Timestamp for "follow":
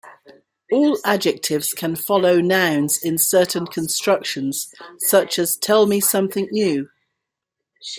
1.95-2.41